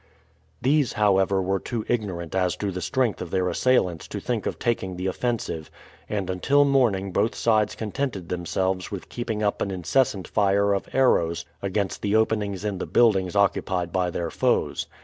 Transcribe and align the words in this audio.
These, 0.63 0.93
however, 0.93 1.43
were 1.43 1.59
too 1.59 1.85
ignorant 1.87 2.33
as 2.33 2.55
to 2.55 2.71
the 2.71 2.81
strength 2.81 3.21
of 3.21 3.29
their 3.29 3.47
assailants 3.49 4.07
to 4.07 4.19
think 4.19 4.47
of 4.47 4.57
taking 4.57 4.95
the 4.97 5.05
offensive, 5.05 5.69
and 6.09 6.27
until 6.27 6.65
morning 6.65 7.11
both 7.11 7.35
sides 7.35 7.75
contented 7.75 8.27
themselves 8.27 8.89
with 8.89 9.09
keeping 9.09 9.43
up 9.43 9.61
an 9.61 9.69
incessant 9.69 10.27
fire 10.27 10.73
of 10.73 10.89
arrows 10.91 11.45
against 11.61 12.01
the 12.01 12.15
openings 12.15 12.65
in 12.65 12.79
the 12.79 12.87
buildings 12.87 13.35
occupied 13.35 13.91
by 13.91 14.09
their 14.09 14.31
foes. 14.31 14.87